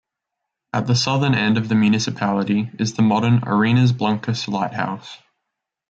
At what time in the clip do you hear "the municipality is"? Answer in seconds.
1.69-2.95